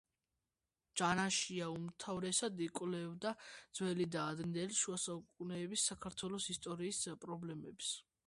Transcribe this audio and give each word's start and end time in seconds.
ჯანაშია 0.99 1.65
უმთავრესად 1.73 2.63
იკვლევდა 2.67 3.33
ძველი 3.81 4.07
და 4.15 4.23
ადრინდელი 4.31 4.77
შუა 4.79 4.99
საუკუნეების 5.03 5.83
საქართველოს 5.91 6.51
ისტორიის 6.55 7.03
პრობლემებს. 7.27 7.93